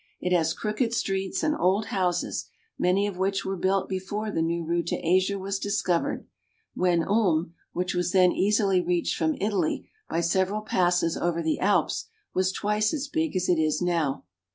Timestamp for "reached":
8.81-9.15